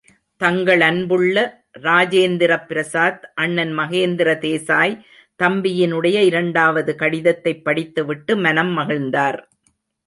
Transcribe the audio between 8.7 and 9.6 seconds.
மகிழ்ந்தார்!